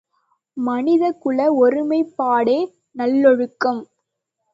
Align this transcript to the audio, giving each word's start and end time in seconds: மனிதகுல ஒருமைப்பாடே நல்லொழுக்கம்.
மனிதகுல 0.57 1.39
ஒருமைப்பாடே 1.59 2.57
நல்லொழுக்கம். 2.95 3.81